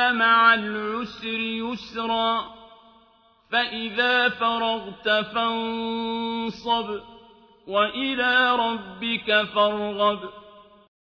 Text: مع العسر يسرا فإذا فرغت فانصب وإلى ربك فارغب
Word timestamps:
مع 0.00 0.54
العسر 0.54 1.40
يسرا 1.40 2.44
فإذا 3.50 4.28
فرغت 4.28 5.08
فانصب 5.08 7.00
وإلى 7.68 8.56
ربك 8.56 9.42
فارغب 9.54 10.41